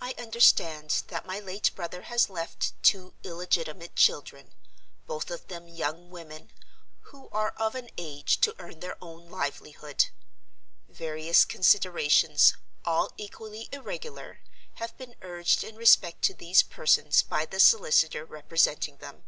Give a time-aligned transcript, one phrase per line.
[0.00, 4.50] "I understand that my late brother has left two illegitimate children;
[5.06, 6.50] both of them young women,
[7.12, 10.08] who are of an age to earn their own livelihood.
[10.88, 12.54] Various considerations,
[12.84, 14.40] all equally irregular,
[14.82, 19.22] have been urged in respect to these persons by the solicitor representing them.